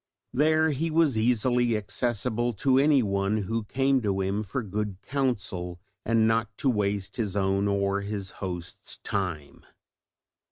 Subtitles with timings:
[0.33, 6.27] There he was easily accessible to anyone who came to him for good counsel and
[6.27, 9.63] not to waste his own or his host's time.